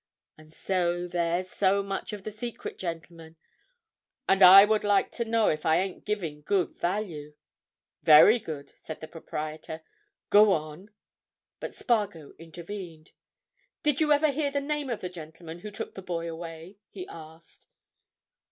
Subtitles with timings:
[0.35, 3.35] And so there's so much of the secret, gentlemen,
[4.27, 7.35] and I would like to know if I ain't giving good value."
[8.01, 9.83] "Very good," said the proprietor.
[10.31, 10.89] "Go on."
[11.59, 13.11] But Spargo intervened.
[13.83, 17.07] "Did you ever hear the name of the gentleman who took the boy away?" he
[17.07, 17.67] asked.